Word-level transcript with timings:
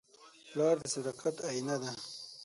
پلار 0.49 0.75
د 0.81 0.83
صداقت 0.95 1.35
آیینه 1.49 1.75
ده. 1.81 1.91